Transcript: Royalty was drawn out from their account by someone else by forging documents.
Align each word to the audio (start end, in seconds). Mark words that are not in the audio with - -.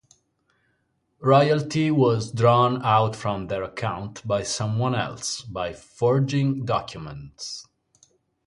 Royalty 1.19 1.91
was 1.91 2.31
drawn 2.31 2.83
out 2.83 3.15
from 3.15 3.45
their 3.45 3.61
account 3.61 4.25
by 4.27 4.41
someone 4.41 4.95
else 4.95 5.43
by 5.43 5.73
forging 5.73 6.65
documents. 6.65 7.67